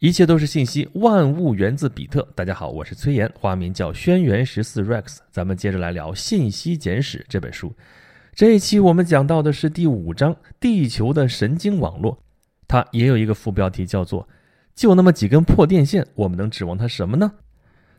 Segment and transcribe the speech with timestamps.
[0.00, 2.26] 一切都是信息，万物源自比特。
[2.34, 5.18] 大家好，我是崔岩，花名叫轩辕十四 Rex。
[5.30, 7.72] 咱们接着来聊《信息简史》这本书。
[8.34, 12.18] 这一期我们讲到的是第五章“地球的神经网络”，
[12.66, 14.28] 它也有一个副标题叫做
[14.74, 17.32] “就那么几根破电线，我们能指望它什么呢？”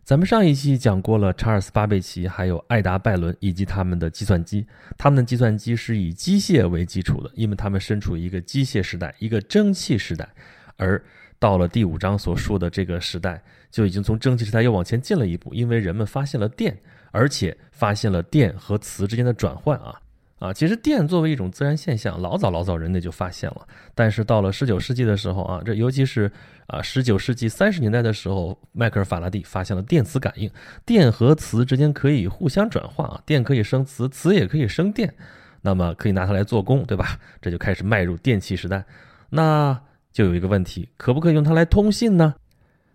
[0.03, 4.67] 咱们上一期讲过了查尔斯巴贝奇，还有艾达拜伦以及他们的计算机。
[4.97, 10.29] 他们的计算机是以机械为基础的，因为他们身处一个机械时代，一个蒸汽时代，
[10.75, 11.01] 而
[11.45, 13.39] 到了第五章所说的这个时代，
[13.69, 16.75] 就已经从蒸汽时代又往前进了一步，因为人们发现了电，
[17.11, 20.01] 而且发现了电和磁之间的转换啊
[20.39, 20.51] 啊！
[20.51, 26.31] 其实电作为一种自然现象，老早老早人类就发现了，但是到了十九世纪的时候啊，这尤其是
[26.65, 30.49] 啊十九世纪三十年代的时候，迈克尔·法拉第发现了电磁感应，
[30.83, 35.13] 电和磁之间可以互相转换啊，电可以生磁，磁也可以生电，
[35.61, 37.19] 那么可以拿它来做功，对吧？
[37.39, 38.83] 这就开始迈入电气时代，
[39.29, 39.79] 那。
[40.15, 42.33] 就有一个问题，可不可以用它来通信呢？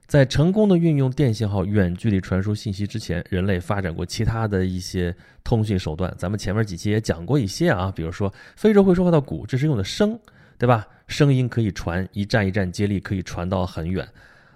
[0.06, 6.10] 在成功的运用电信号远距离传输信息之前，人类发展过其他的一些通讯手段。
[6.16, 10.18] 咱们前面几期也讲过一些啊，比如说非洲会说话的鼓，这是用的声，
[10.56, 10.88] 对吧？
[11.08, 14.02] 声音可以传，一站一站接力可以传到很远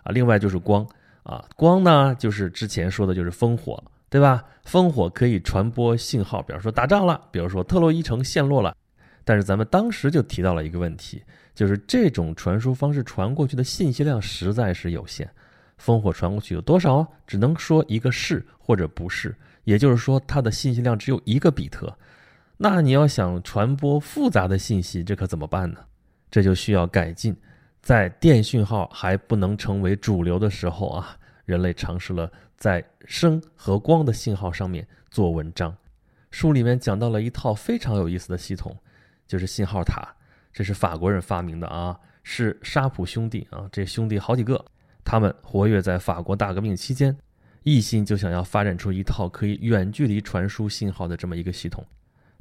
[0.03, 0.11] 啊。
[0.11, 0.89] 另外就是光
[1.23, 4.43] 啊，光呢就是之前说的就是烽火，对吧？
[4.67, 8.75] 烽火可以传播信号，比如说打仗了，比如说特洛伊城陷落了。
[9.27, 11.23] 但是咱们当时就提到了一个问题。
[11.55, 15.28] 就是这种传输方式传过去的信息量实在是有限，
[15.80, 17.06] 烽火传过去有多少？
[17.27, 21.97] 只能说一个是或者不是，也就是说它的信息量只有一个比特。
[22.56, 25.78] 那你要想传播复杂的信息，这可怎么办呢？
[26.30, 27.36] 这就需要改进。
[27.80, 35.77] 在电讯号还不能成为主流的时候啊，人类尝试了在声和光的信号上面做文章。
[36.30, 38.77] 书里面讲到了一套非常有意思的系统，
[39.27, 40.08] 就是信号塔。
[40.55, 44.64] 这是法国人发明的啊，是沙普兄弟啊，这兄弟好几个，
[45.05, 47.14] 他们活跃在法国大革命期间，
[47.64, 51.84] 一心就想要发展出一套可以远距离传输信号的这么一个系统。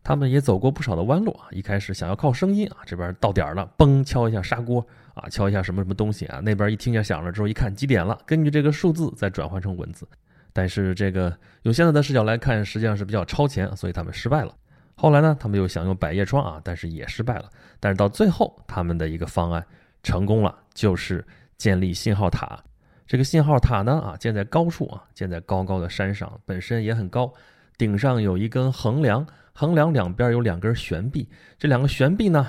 [0.04, 4.86] 他们也走过不少的弯路啊，一开始想要靠声音啊，这边到点了，嘣敲一下砂锅
[5.16, 10.08] 啊，敲一下什么什么东西啊，那边一听见响了之后一看几点了，根据这个数字再转换成文字。
[10.52, 14.54] 但是这个用现在的视角来看，实际上是比较超前，所以他们失败了。
[14.96, 17.50] 后来呢，他们又想用百叶窗啊，但是也失败了。
[17.80, 19.66] 但是到最后，他们的一个方案
[20.04, 21.26] 成功了，就是
[21.58, 22.58] 建立信号塔。
[23.06, 27.32] 这个信号塔呢，啊，建在高处啊，建在高高的山上，本身也很高，
[27.78, 31.28] 顶上有一根横梁，横梁两边有两根悬臂，
[31.58, 32.48] 这两个悬臂呢，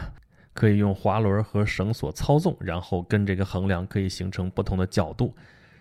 [0.52, 5.34] 可以用滑轮和绳索操纵，然后跟这个横梁可以形成不同的角度。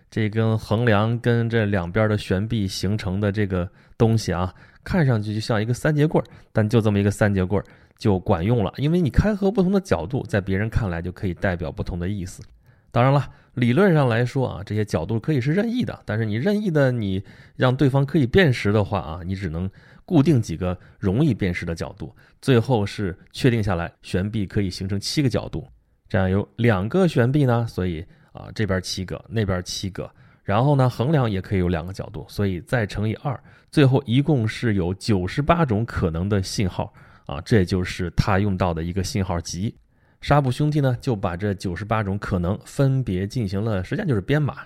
[0.10, 4.54] 这根横梁跟这两边的悬臂形成的这个东西啊。
[4.84, 7.66] 看上去就像一个三节棍儿，但就这么一个三节棍儿
[7.98, 12.44] 就管用了，因为你开合不同的角度，在别人看来就可以代表不同的意思。
[12.92, 17.24] 当然了，理论上来说啊，这些角度可以是任意的，但是你任意的你
[17.56, 19.70] 让对方可以辨识的话啊，你只能
[20.06, 25.68] 固定几个容易辨识的角度，最后是确定下来悬臂可以形成七个角度，
[26.08, 30.10] 这样有两个悬臂呢，所以啊这边七个，那边七个。
[30.44, 33.40] 然后呢，衡量也可以有两个角度，所以再乘以二，
[33.72, 36.94] 最后一共是有九十八种可能的信号
[37.26, 39.74] 啊，这就是他用到的一个信号集。
[40.20, 44.58] 沙布兄弟呢就把这九十八种可能分别进行了，实际上就是编码。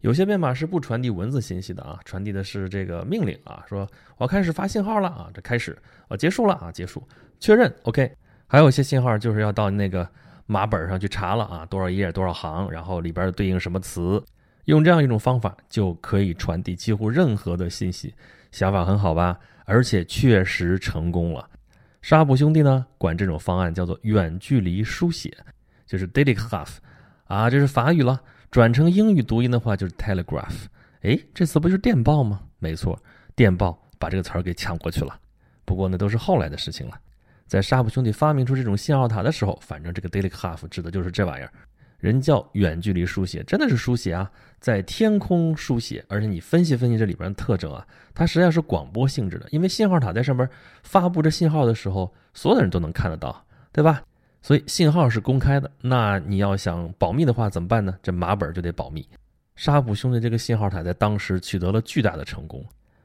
[0.00, 3.88] 有些编码是不传递文字信息的啊，传递的是这个命令啊，说
[4.18, 5.76] 我开始发信号了啊，这开始
[6.06, 7.02] 啊结束了啊结束
[7.40, 8.10] 确认 OK。
[8.46, 10.08] 还有一些信号就是要到那个
[10.46, 14.22] 码本上去查了啊，多少页多少行，然后里边对应什么词。
[14.66, 18.14] 用这样一种方法就可以传递几乎任何的信息，
[18.52, 19.36] 想法很好吧？
[19.64, 21.48] 而且确实成功了。
[22.02, 25.36] 沙普兄弟呢，管这种方案叫做远距离书写，
[25.86, 26.76] 就是 telegraph，
[27.24, 28.20] 啊，这是法语了。
[28.50, 30.66] 转成英语读音的话就是 telegraph。
[31.02, 32.40] 哎，这词不就是电报吗？
[32.58, 32.96] 没错，
[33.34, 35.18] 电报把这个词儿给抢过去了。
[35.64, 36.98] 不过那都是后来的事情了。
[37.46, 41.52] 在沙普兄弟发明出这种信号塔的时候，反正这个 telegraph 指的就是这玩意儿。
[42.06, 44.30] 人叫远距离书写，真的是书写啊，
[44.60, 50.48] 在天空书写，而且你分析分析这里边的特征啊，它实际上是广播性质的，因为信号塔在上面
[50.82, 54.02] 发布着信号的时候，所有的人都能看得到，对吧？
[54.40, 55.68] 所以信号是公开的。
[55.80, 57.96] 那你要想保密的话怎么办呢？
[58.00, 59.04] 这码本就得保密。
[59.56, 62.64] 沙普兄弟这个信号塔在当时取得了巨大的成功，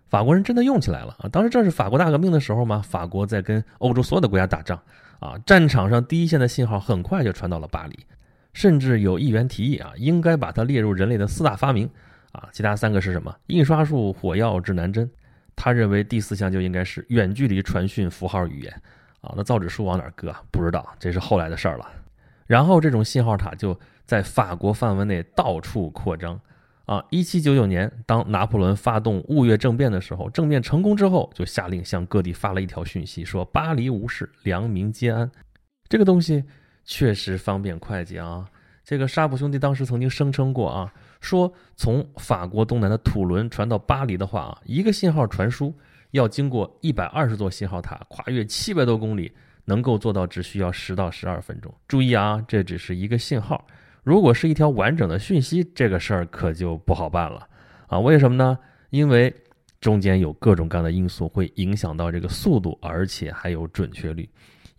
[0.09, 1.29] 法国人真的用起来了啊！
[1.29, 4.77] 当时正是法国大革命的时候嘛，法国在跟欧洲所有的国家打仗
[5.19, 7.97] 啊，战场上第一线的信号很快就传到了巴黎。
[8.53, 11.89] 甚至有议员提议啊，应该把它列入人类的四大发明
[12.31, 12.49] 啊。
[12.51, 13.35] 其他三个是什么？
[13.47, 15.09] 印刷术、火药、指南针。
[15.55, 18.81] 他认为第四项就应该是远距离传讯符号语言
[19.21, 19.33] 啊。
[19.35, 20.35] 那造纸术往哪搁？
[20.51, 21.87] 不知道，这是后来的事儿了。
[22.47, 26.39] 然后这种信号塔就在法国范围内到处扩张。
[26.87, 35.31] 啊，一七九九年，当拿破仑发动雾月政变的时候，政变成功之后，就下令向各地发了一条讯息，说巴黎无事，良民皆安。
[35.87, 36.43] 这个东西
[36.83, 38.45] 确实方便快捷啊。
[38.83, 45.73] 这个沙普兄弟当时曾经声称过啊，说从法国东南的土伦传到巴黎的话啊，一个信号传输
[46.11, 49.31] 要经过一百二十座信号塔，跨越七百多公里，
[49.63, 51.73] 能够做到只需要十到十二分钟。
[51.87, 53.65] 注意啊，这只是一个信号。
[54.03, 57.47] 如果是一条完整的讯息，这个事儿可就不好办了
[57.87, 57.99] 啊！
[57.99, 58.57] 为什么呢？
[58.89, 59.33] 因为
[59.79, 64.27] 中间有各种各样的因素会影响到这个速度，而且还有准确率。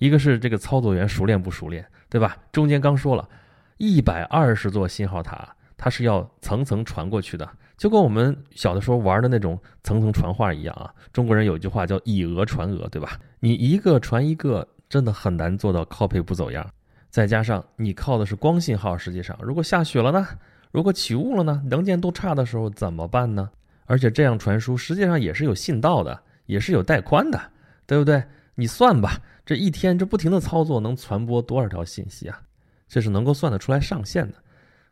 [0.02, 2.36] 一个是这个操作员熟练不熟练，对吧？
[2.50, 3.28] 中间刚说了，
[3.76, 10.92] 一百二十座信号塔，它是要层层传过去的，就跟我们小的时候玩的那种层层传话一样啊。
[11.12, 13.16] 中国人有一句话叫“以讹传讹”，对吧？
[13.38, 16.68] 你一个传一个，真的很难做到靠配不走样。
[17.08, 20.26] 再加上你靠的是光信号，实际上如果下雪了呢？
[20.72, 21.62] 如果起雾了呢？
[21.64, 23.48] 能见度差的时候怎么办呢？
[23.86, 27.40] 而且这样传输实际上也是有信道的，也是有带宽的，
[27.86, 28.20] 对不对？
[28.54, 32.40] 你算吧，这一天这不停的操作能传播多少条信息啊？
[32.88, 34.34] 这是能够算得出来上限的。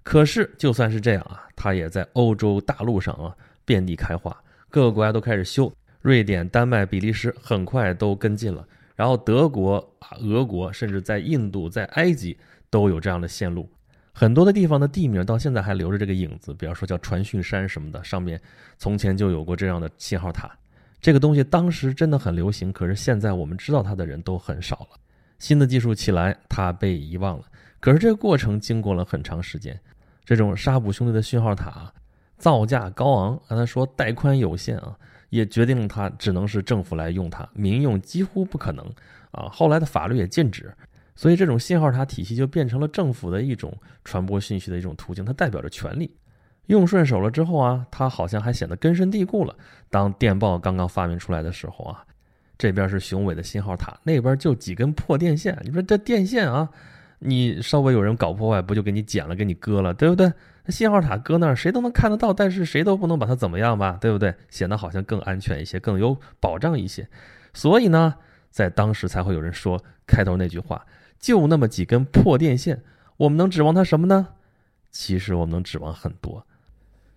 [0.02, 4.37] 可是就算是这样啊，它也在欧洲大陆上啊遍地开花，
[4.69, 8.67] 各个国家都开始修，瑞典、丹麦、比利时很快都跟进了。
[8.97, 9.76] 然后德国、
[10.20, 12.37] 俄国，甚至在印度、在埃及
[12.70, 13.70] 都有这样的线路，
[14.12, 18.41] 很多的地方的地名到现在还留着这个影子，比方说叫传讯山什么的，上面
[18.79, 20.50] 从前就有过这样的信号塔。
[21.00, 24.99] 这个东西当时真的很流行，可是现在我们知道它的人都很少了。
[25.38, 27.44] 新的技术起来，它被遗忘了。
[27.81, 29.79] 可是这个过程经过了很长时间。
[30.25, 31.93] 这种沙普兄弟的讯号塔
[32.37, 34.97] 造价高昂，刚才说带宽有限啊。
[35.31, 38.85] 也决定了它只能是政府来用它，民用几乎不可能
[39.31, 39.49] 啊。
[39.49, 40.75] 后来的法律也禁止，
[41.14, 43.73] 所以这种信号塔体系就变成了政府的一种
[44.05, 46.12] 传播信息的一种途径，它代表着权力。
[46.70, 49.52] 用顺手了之后啊，它好像还显得根深蒂固了。
[49.88, 52.05] 当电报刚刚发明出来的时候啊，
[52.56, 55.58] 这边是雄伟的信号塔，那边就几根破电线。
[55.64, 56.69] 你说这电线啊，
[57.19, 60.32] 你稍微有人搞破坏，不就给你剪了，给你割了，对不对？
[60.69, 64.32] 信号塔搁那儿，谁都能看得到，但是谁都不能把它怎么样吧，对不对？
[64.49, 67.08] 显得好像更安全一些，更有保障一些。
[67.52, 68.14] 所以呢，
[68.49, 70.87] 在当时才会有人说开头那句话：
[71.19, 72.81] 就那么几根破电线，
[73.17, 74.28] 我们能指望它什么呢？
[74.93, 76.46] 其实我们能指望很多。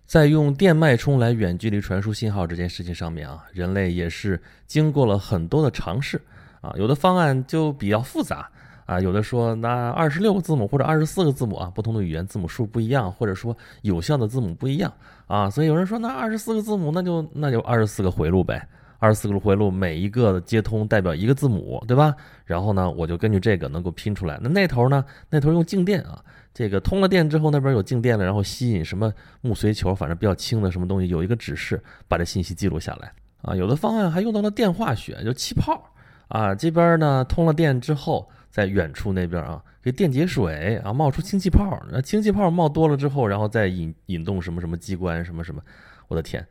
[0.06, 6.20] 在用电脉冲来远距离传输信号这件事情上面啊，人类也是经过了很多的尝试
[6.60, 8.48] 啊，有的方案就比较复杂。
[8.86, 14.92] 啊，有的说那二十六个字母或者二十四个字母啊，不同的语言字母数不一样，或者说有效的字母不一样
[15.26, 18.68] 啊，所以有人说那二十四个字母那就那就二十四个回路呗，
[19.04, 22.16] 二十四个路回路每一个接通代表一个字母，对吧？
[22.46, 24.38] 然后呢，我就根据这个能够拼出来。
[24.40, 25.04] 那那头呢？
[25.28, 26.24] 那头用静电啊，
[26.54, 29.12] 这个通了电之后那边有静电了，然后吸引什么
[29.42, 31.78] 木髓球，反正比较轻的什么东西，有一个指示
[32.08, 33.12] 把这信息记录下来
[33.42, 33.54] 啊。
[33.54, 35.84] 有的方案还用到了电化学，就气泡
[36.28, 38.26] 啊，这边呢通了电之后。
[38.54, 41.76] 在远处那边啊，给电解水啊，冒出氢气泡。
[41.90, 45.60] 那氢气泡冒多了之后，然后再引引动什么什么机关，什么什么，
[46.06, 46.46] 我的天！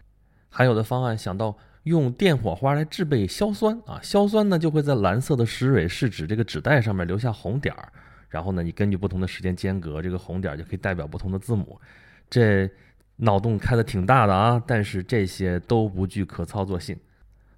[0.50, 7.92] 还有的方案想到用电火花来制备硝酸啊，硝酸呢就会在蓝色的石蕊试纸这个纸袋上面留下红点儿，
[8.30, 11.80] 然后呢，你根据不同的时间间隔，这个红点儿就可以代表不同的字母。
[12.30, 12.70] 这
[13.18, 16.98] 脑洞开的挺大的啊，但是这些都不具可操作性。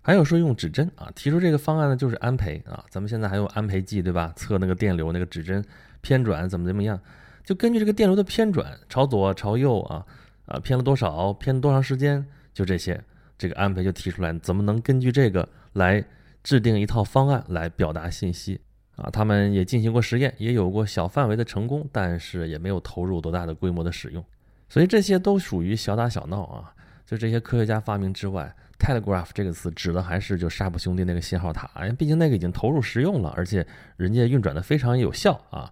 [0.01, 2.83] 还有说用指针啊，提出这个方案呢，就是安培啊。
[2.89, 4.33] 咱们现在还用安培计，对吧？
[4.35, 5.63] 测那个电流，那个指针
[6.01, 6.99] 偏转怎么怎么样，
[7.43, 10.05] 就根据这个电流的偏转，朝左朝右啊，
[10.45, 12.23] 啊偏了多少，偏多长时间，
[12.53, 13.01] 就这些，
[13.37, 16.03] 这个安培就提出来，怎么能根据这个来
[16.43, 18.59] 制定一套方案来表达信息
[18.95, 19.09] 啊？
[19.09, 24.23] 他们也进行过实验，也有过小范围的成功，但是也没有投入多大的规模的使用，
[24.69, 26.73] 所以这些都属于小打小闹啊。
[27.05, 28.55] 就这些科学家发明之外。
[28.77, 33.65] Telegraph 这个词指的还是就沙普兄弟那个信号塔，因为毕竟那个已经投入使用了，而且
[33.95, 35.71] 人家运转的非常有效啊。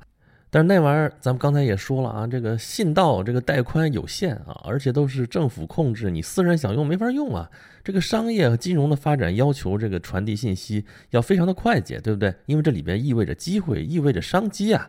[0.53, 7.49] 但是那玩意儿咱们刚才也说了啊，这个信道这个带宽有限啊，而且都是政府控制，你私人想用没法用啊。
[7.83, 12.31] 这个商业和金融的发展要求这个传递信息要非常的快捷，对不对？
[12.45, 14.87] 因为这里边意味着机会，意味着商机啊，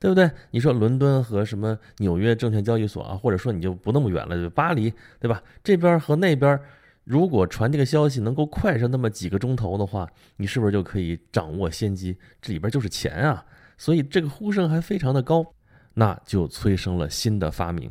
[0.00, 0.30] 对不对？
[0.50, 4.90] 你说伦敦和什么纽约证券交易所啊，或者说你就不那么远了，就巴黎，
[5.20, 5.42] 对吧？
[5.62, 6.58] 这边和那边。
[7.04, 12.16] 如果传递个消息能够快上那么几个钟头的话，你是不是就可以掌握先机？
[12.40, 13.44] 这里边就是钱啊！
[13.82, 15.44] 所以这个呼声还非常的高，
[15.92, 17.90] 那就催生了新的发明。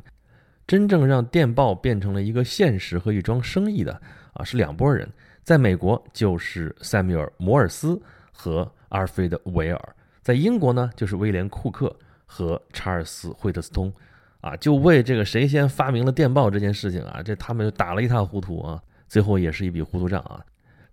[0.66, 5.06] 真正让电报变成了一个现实和一桩生意的啊，是两拨人。
[5.44, 11.94] 在美国就是塞缪尔·摩尔斯和阿尔菲德·韦尔；在英国呢，就是威廉·库克
[12.26, 13.92] 和查尔斯惠特斯通，
[14.40, 20.40] 啊，就为这个谁先发明了电报这件事情啊，这他们就打了一塌糊涂啊，最后也是一笔糊涂账啊。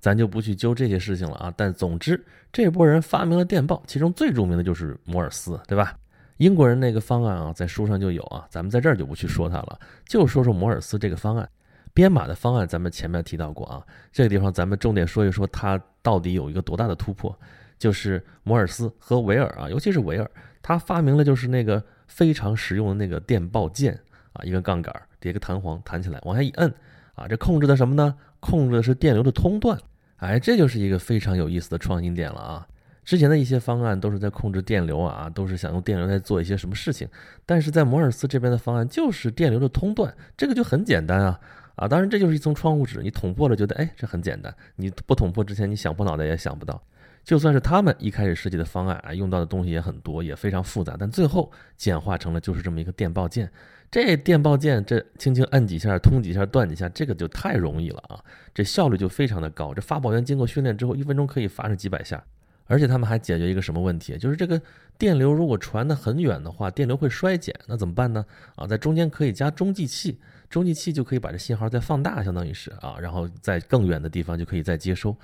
[0.00, 1.54] 咱就不去揪这些事情了啊。
[1.56, 5.96] 但总之，这波人发明了电报，其中最著名的就是摩尔斯，对吧？
[6.38, 11.48] 英国人那个方案啊，在书上就有啊，咱们在这儿就不去说它了，就说说摩尔斯这个方案。
[11.92, 13.82] 编码的方案，咱们前面提到过啊。
[14.12, 17.36] 这个地方咱们重点说一说，它到底有一个多大的突破？
[17.76, 20.30] 就是摩尔斯和维尔啊，尤其是维尔，
[20.62, 23.98] 他发明了就是那个非常实用的那个电报键
[24.32, 26.72] 啊，一个杠杆叠个弹簧，弹起来往下一摁
[27.16, 28.14] 啊，这控制的什么呢？
[28.38, 29.76] 控制的是电流的通断。
[30.18, 32.68] 哎，这就是一个非常有意思的创新点了啊。
[33.04, 37.08] 之前的一些方案都是在控制电流啊，都是想用电流在做一些什么事情，
[37.46, 41.40] 但是在摩尔斯这边的方案就是电流的通断，这个就很简单啊。
[41.76, 44.52] 啊，当然这就是一层窗户纸，你捅破了，觉得哎，这很简单。
[44.76, 46.82] 你不捅破之前，你想破脑袋也想不到。
[47.28, 53.52] 就算是他们一开始设计的方案啊，用到的东西也很多，也非常复杂，但最后简化成了就是这么一个电报键。
[53.90, 58.24] 这电报键，这轻轻摁几下，通几下，断几下，这个就太容易了啊！
[58.54, 59.74] 这效率就非常的高。
[59.74, 62.24] 这发报员经过训练之后，一分钟可以发上几百下。
[62.64, 64.16] 而且他们还解决一个什么问题？
[64.16, 64.58] 就是这个
[64.96, 68.24] 电流如果传得很远的话，电流会衰减，那怎么办呢？
[68.54, 70.18] 啊，在中间可以加中继器。
[70.48, 75.14] 中继器就可以把这信号再放大，相当于是啊，然后在更远的地方就可以再接收，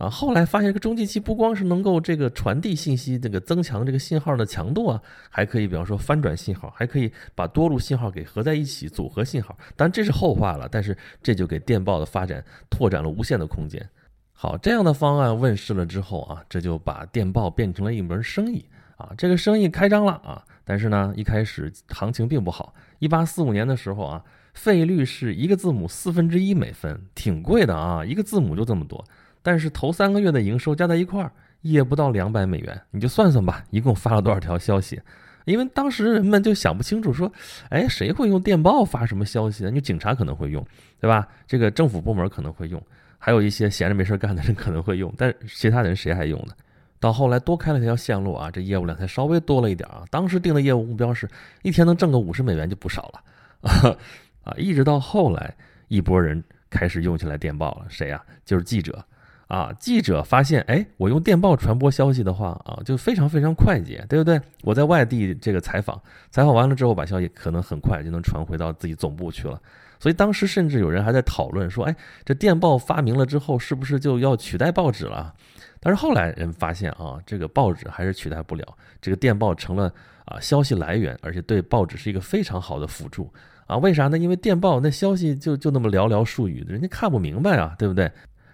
[0.00, 9.54] 啊，后来发现这个中继器不光是能够这个传递信息，这个增强这个信号的强度啊，还可以比方说翻转信号，还可以把多路信号给合在一起组合信号。
[9.76, 13.86] 当然这是后话了，但是这就给电报的发展拓展了无限的空间。
[14.32, 18.64] 好，这样的方案问世了之后啊，这就把电报变成了一门生意
[18.96, 22.72] 啊，这个生意开张了啊，但是呢，一开始行情并不好。
[23.00, 24.24] 一八四五年的时候啊。
[24.52, 29.02] 费率是一个字母四分之一美分，挺贵的啊，一个字母就这么多。
[29.42, 31.32] 但是头三个月的营收加在一块儿
[31.62, 35.00] 也不到两百美元，你就算算吧，一共发了多少条消息？
[35.46, 37.32] 因为当时人们就想不清楚，说，
[37.70, 39.70] 哎，谁会用电报发什么消息呢？
[39.70, 40.64] 你警察可能会用，
[41.00, 41.26] 对吧？
[41.46, 42.80] 这个政府部门可能会用，
[43.18, 46.52] 还有一些闲着没事干的人可能会用，但其他人谁还用呢？
[47.00, 50.04] 到后来多开了一条线路啊，这业务量才稍微多了一点啊。
[50.10, 51.26] 当时定的业务目标是
[51.62, 53.96] 一天能挣个五十美元就不少了。
[54.44, 55.56] 啊，一直到后来，
[55.88, 57.86] 一波人开始用起来电报了。
[57.88, 58.22] 谁呀？
[58.44, 59.02] 就是记者。
[59.50, 64.40] 啊，记者发现，哎，我用电报传播消息的话，啊，就非常非常快捷，对不对？
[64.62, 69.60] 我在外地这个采访，采访完了之后，把消息可能很快就能传回到自己总部去了。
[69.98, 75.34] 所以当时甚至有人还在讨论说，哎，这电报发明了之后，是不是就要取代报纸了？
[75.80, 78.64] 但是后来人发现啊，这个报纸还是取代不了，
[79.00, 79.92] 这个电报成了
[80.26, 83.28] 啊消息来源，而且对报纸是一个非常好的辅助。
[83.66, 84.16] 啊，为啥呢？
[84.16, 88.08] 因为电报那消息就就那么寥寥数语，人家看不明白啊，对不对？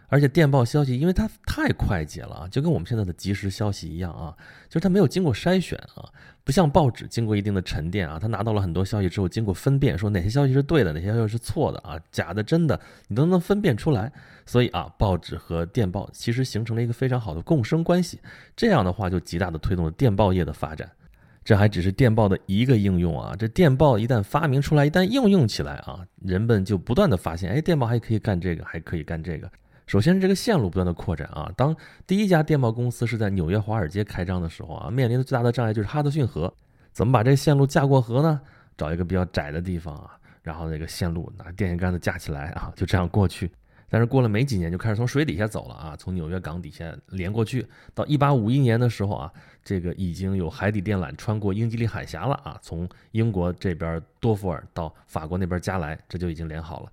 [0.08, 4.34] 而且电报消息，因为它太快捷了啊，就跟我们现在的即时消息一样啊，
[4.68, 6.08] 就是它没有经过筛选啊，
[6.44, 14.12] 不像报纸经过一定的沉淀啊，它拿到了很多消息之后，经过分辨，说哪些消息是对的，哪些消息是错的啊，假的真的，你都能分辨出来。
[14.46, 18.20] 所以啊，报纸和电报其实形成了一个非常好的共生关系，
[18.54, 20.88] 这样的话就极大的推动了电报业的发展。
[21.44, 23.32] 这还只是电报的一个应用啊！
[23.38, 29.48] 这电报一旦发明出来，一旦应用起来啊，人们就不断的发现，哎，电报还可以干这个，还可以干这个。
[29.86, 31.50] 首先是这个线路不断的扩展啊。
[31.56, 31.74] 当
[32.06, 36.52] 第一家电报公司是在纽约华尔街开张的时候啊，面临的最大的障碍就是哈德逊河，
[36.92, 38.40] 怎么把这线路架过河呢？
[38.76, 43.50] 找一个比较窄的地方啊，然后那个线路拿电线杆子架起来啊，就这样过去。
[43.88, 47.64] 但是过了没几年，就开始从水底下走了啊，从纽约港底下连过去。
[47.94, 56.90] 到一八五一年的时候啊，这个已经有海底电缆穿过英吉利海峡了啊，从英国这边多佛尔到法国那边加莱，这就已经连好了。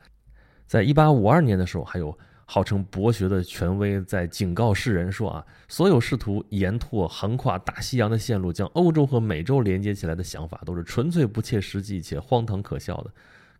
[0.67, 13.11] 在一八五二年的时候，还有号称博学的权威在警告世人说啊，所有试图沿拓横跨大西洋的线路，将欧洲和美洲连接起来的想法，都是纯粹不切实际且荒唐可笑的。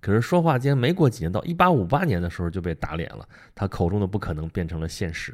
[0.02, 3.26] 可是说话间没过几年，到一八五八年的时候就被打脸了。
[3.56, 5.34] 他口中的不可能变成了现实，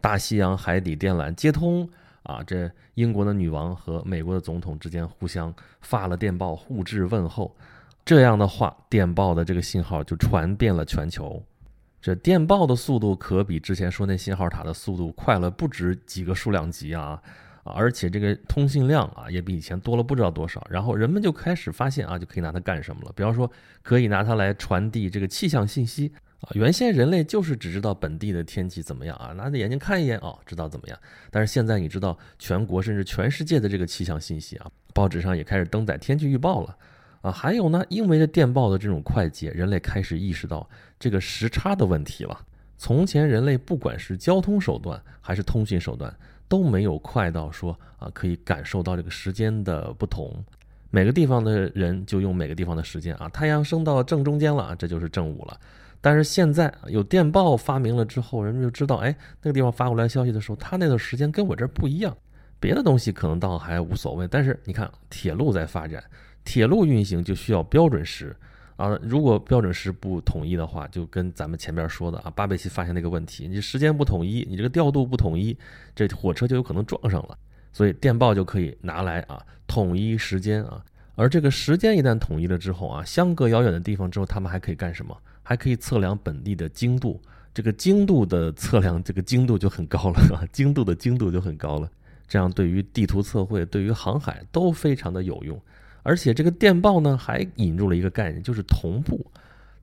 [0.00, 1.88] 大西洋海底电缆接通
[2.22, 2.42] 啊！
[2.46, 7.56] 这英国的女王和美国的总统之间互相发了电报，互致问候。
[8.04, 11.42] 这样的话，电报的这个信号就传遍了全球。
[12.02, 17.22] 这电报的速度可比之前说那信号塔的速度快了不止几个数量级啊！
[17.62, 20.66] 而且这个通信量啊，也比以前多了不知道多少。
[20.68, 23.12] 然后人们就开始发现啊，就可以拿它干什么了？
[23.14, 23.48] 比方说，
[23.84, 26.50] 可以拿它来传递这个气象信息啊。
[26.54, 30.98] 原先人类就是只知道本地的天气怎么样啊，拿着眼睛看一眼哦，知道怎么样。
[31.30, 36.76] 但是现在你知道全国甚至全世界的这个气象信息啊，报纸上也开始登载天气预报了
[37.22, 37.32] 啊。
[37.32, 42.38] 还有呢，因为这电报的这种快捷，人类开始意识到这个时差的问题了。
[42.76, 46.14] 从前人类不管是交通手段还是通讯手段。
[46.48, 50.30] 都没有快到说啊，可以感受到这个时间的不同。
[50.90, 55.58] 每个地方的人就用每个地方的时间啊，太阳升到正中间了啊，这就是正午了。
[56.02, 62.14] 但是现在有电报发明了之后，人们就知道，哎，那个地方发过来消息的时候，他那个时间跟我这儿不一样。
[62.60, 66.04] 别的东西可能倒还无所谓，但是你看铁路在发展，
[66.44, 68.34] 铁路运行就需要标准时
[68.76, 68.98] 啊。
[69.02, 75.56] 如果标准时不统一的话，就跟咱们前边说的啊，巴贝奇发现那个问题，你时间不统一，你这个调度不统一，
[75.94, 77.38] 这火车就有可能撞上了。
[77.72, 80.84] 所以电报就可以拿来啊，统一时间啊。
[81.14, 85.16] 而这个时间一旦统一了之后啊，相隔遥远的地方之后，他们还可以干什么？
[85.42, 87.20] 还可以测量本地的经度。
[87.54, 91.90] 这个经度的测量，这个精度就很高了啊，精度的精度就很高了。
[92.26, 95.60] 这样对于地图测绘、对于航海都非常的有用。
[96.02, 99.24] 而且这个电报呢，还引入了一个概念，就是同步。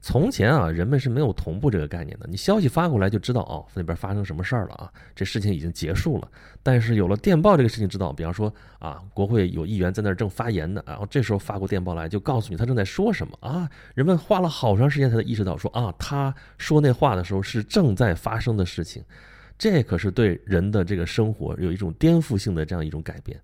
[0.02, 2.26] 从前啊，人们是没有同步这个概念的。
[2.30, 6.32] 你消息发过来就知道哦，那边发生什么事儿了啊，这事情已经结束了。
[6.64, 13.70] 但是有了电报这个事情，知道，比方说啊，国会有议员在那儿正发言呢，然后这时候发过电报来，就告诉你他正在说什么啊。
[13.94, 19.04] 人们花了好长时间才能意识到说啊，他说那话的时候是正在发生的事情。
[19.58, 23.38] 这可是对人的这个生活有一种颠覆性的这样一种改变。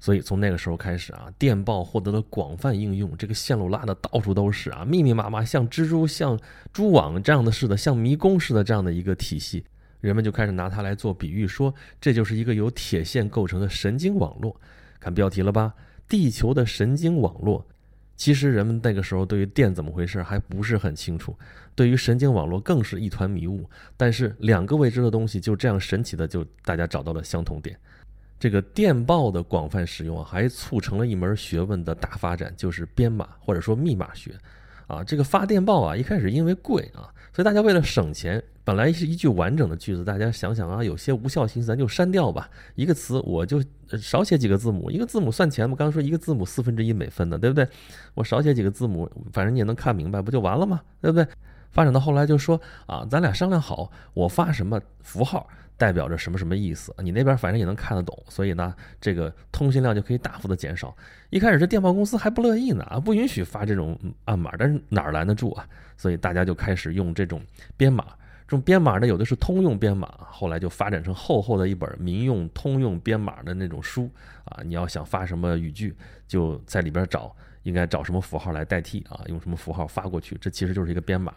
[0.00, 6.38] 所以从那个时候开始啊，电报获得了广泛应用，这个线路拉的到处都是啊，密密麻麻，像蜘蛛、像
[6.72, 9.64] 蛛网这样的似的，像迷宫似的这样的一个体系，
[10.00, 14.60] 人们就开始拿它来做比喻，说这就是一个由铁线构成的神经网络。
[15.00, 15.74] 看标题了吧？
[16.08, 17.66] 地球的神经网络。
[18.16, 21.36] 其实人们那个时候对于电怎么回事还不是很清楚，
[21.74, 23.68] 对于神经网络更是一团迷雾。
[23.96, 27.78] 但是两个未知的东西就这样神奇的就大家找到了相同点。
[28.38, 34.34] 这个电报的广泛使用啊，还促成了一门学问的大发展，就是编码或者说密码学。
[34.86, 42.48] 啊，这个发电报啊，一开始因为贵啊，所以大家为了省钱，本来是一句完整的句子，大家想想啊，有些无效心思，咱就删掉吧。
[42.74, 43.62] 一个词我就
[44.00, 45.76] 少写几个字母，一个字母算钱吗？
[45.76, 47.68] 刚刚说一个字母四分之一美分的，对不对？
[48.14, 50.80] 我少写几个字母，反正你也能看明白，不就完了吗？
[51.02, 51.26] 对不对？
[51.70, 55.46] 发展到后来就说啊，咱俩商量好，我发什么符号。
[55.78, 56.94] 代表着什么什么意思？
[56.98, 60.94] 你那边反正也能看得懂，所以呢，这个通信量就可以大幅的减少。
[61.30, 65.66] 一开始这电报公司还不乐意呢，啊不允许发这种暗码，但是哪儿拦得住啊？
[65.96, 67.40] 所以大家就开始用这种
[67.76, 68.04] 编码。
[68.46, 74.10] 这种编码呢，有的是通用编码，后来就发展成厚厚的一本民用通用编码的那种书
[74.44, 74.62] 啊。
[74.64, 75.94] 你要想发什么语句，
[76.26, 79.20] 就在里边找，应该找什么符号来代替啊？
[79.26, 80.34] 用什么符号发过去？
[80.40, 81.34] 这其实就是一个编码。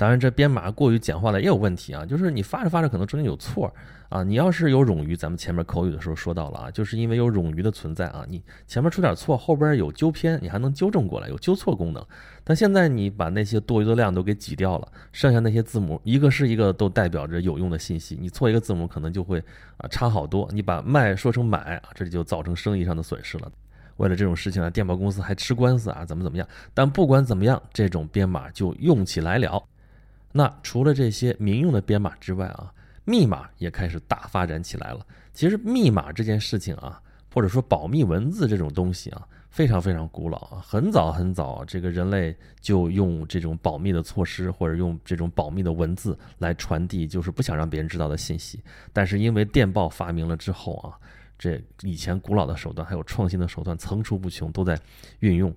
[0.00, 3.70] 当然，这编码过于简化了也有问题啊，就是你发着发着可能中间有错
[4.08, 4.22] 啊。
[4.22, 12.02] 你要是有冗余，咱们前面口语的时候说到了啊，就是因为有冗余的存在啊，你前面出点错，后边有纠偏，你还能纠正过来，有纠错功能。
[12.42, 19.38] 但现在你把那些多余的量都给挤掉了，剩下那些字母一个是一个都代表着有用的信息，你错一个字母可能就会
[19.76, 20.48] 啊差好多。
[20.50, 23.52] 你把卖说成买啊，这里就造成生意上的损失了。
[23.98, 26.48] 为了这种事情啊，电报公司还吃官司啊，怎么怎么样？
[26.72, 29.62] 但不管怎么样，这种编码就用起来了。
[30.32, 32.72] 那除了这些民用的编码之外啊，
[33.04, 35.04] 密码也开始大发展起来了。
[35.32, 37.00] 其实密码这件事情啊，
[37.34, 48.62] 或者说保密文字这种东西啊，非常非常古老啊，很早很早，这个人类就用这种保密的措施，或者用这种保密的文字来传递，就是不想让别人知道的信息。
[48.92, 50.94] 但是因为电报发明了之后啊，
[51.38, 54.78] 这以前古老的手段还有创新的手段层出不穷，都在
[55.18, 55.52] 运用。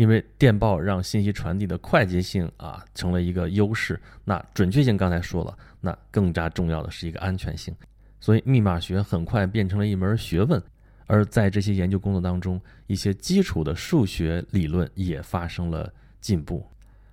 [0.00, 7.76] 因为电报让信息传递的快捷性啊成了一个优势，那准确性刚才说了，那更加重要的是一个安全性，
[8.18, 10.58] 所以密码学很快变成了一门学问。
[11.04, 16.66] 而在这些研究工作当中，一些基础的数学理论也发生了进步。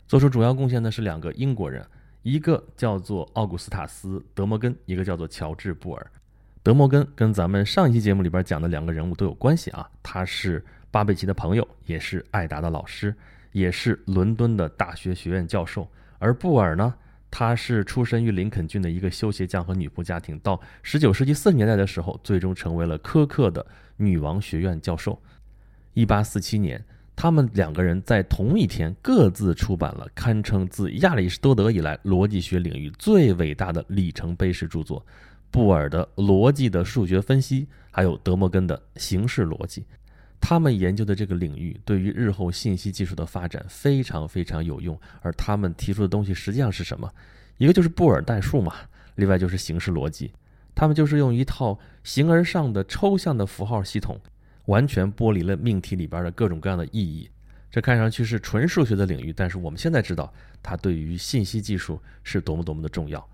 [0.07, 1.85] 做出主要贡献的是两个英国人，
[2.21, 6.11] 一个叫做奥古斯塔斯·德摩根，一个叫做乔治·布尔。
[6.63, 10.63] 德摩根跟咱们上一期节目里边讲的两个人物都有关系啊，他是。
[10.97, 13.13] 巴贝奇的朋友，也是艾达的老师，
[13.51, 15.87] 也是伦敦的大学学院教授。
[16.17, 16.91] 而布尔呢，
[17.29, 23.63] 他是出身于林肯郡的一个修鞋匠和女仆家庭，到十九世纪四十年代的时候，最终成为了苛刻的
[23.97, 25.21] 女王学院教授。
[25.93, 26.83] 一八四七年，
[27.15, 35.05] 他们两个人在同一天各自出版了堪称自亚里士多德以来逻辑学领域最伟大的里程碑式著作：
[35.51, 39.81] 布尔的《逻辑的数学分析》，还有德摩根的《形式逻辑》。
[40.39, 47.11] 他们研究的这个领域对于日后信息技术的发展非常非常有用，而他们提出的东西实际上是什么？
[47.57, 48.75] 一个就是布尔代数嘛，
[49.15, 50.31] 另外就是形式逻辑。
[50.75, 54.19] 他们就是用一套形而上的抽象的符号系统，
[54.65, 57.27] 完全剥离了命题里边的各种各样的意义。
[57.71, 63.27] 这看上去是纯数学的领域，但是我们现在知道它对于信息技术是多么多么的重要。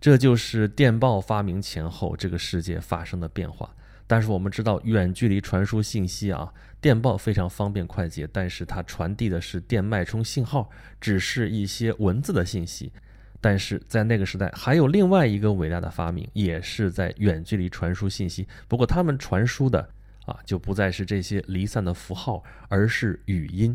[0.00, 3.72] 这就是电报发明前后这个世界发生的变化。
[4.12, 10.68] 但是我们知道，远距离传输信息啊，电报非常方便快捷，但是它传递的是电脉冲信号，
[11.00, 12.92] 只是一些文字的信息。
[13.40, 18.46] 但是在那个时代，还有另外一个伟大的发明，也是在远距离传输信息。
[18.68, 19.88] 不过他们传输的
[20.26, 23.74] 啊，就不再是这些离散的符号，而是语音。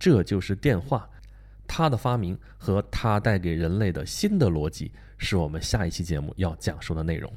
[0.00, 1.08] 这就是电话。
[1.68, 7.32] 它的发明和它带给人类的新的逻辑，是我们下一期节目要讲述的内容。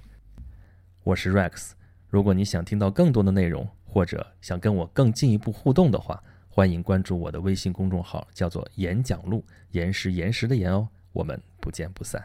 [1.04, 1.74] 我是 Rex。
[2.10, 10.90] 如果你想听到更多的内容，或者想跟我更进一步互动的话，欢迎关注我的微信公众号，叫做“演讲录”，岩石岩石的岩哦。
[11.14, 12.24] 我们不见不散。